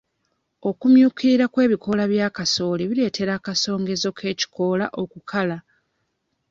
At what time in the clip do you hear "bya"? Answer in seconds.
2.11-2.27